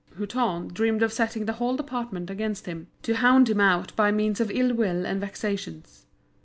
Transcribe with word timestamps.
Hutin 0.17 0.73
dreamed 0.73 1.03
of 1.03 1.13
setting 1.13 1.45
the 1.45 1.53
whole 1.53 1.75
department 1.75 2.31
against 2.31 2.65
him, 2.65 2.87
to 3.03 3.17
hound 3.17 3.49
him 3.51 3.61
out 3.61 3.95
by 3.95 4.11
means 4.11 4.39
of 4.39 4.49
ill 4.49 4.73
will 4.73 5.05
and 5.05 5.21
vexations. 5.21 6.07